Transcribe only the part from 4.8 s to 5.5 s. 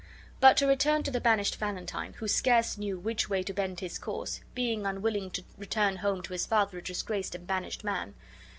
unwilling to